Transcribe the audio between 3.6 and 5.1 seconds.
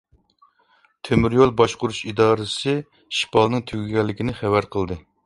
تۈگىگەنلىكىنى خەۋەر قىلدى.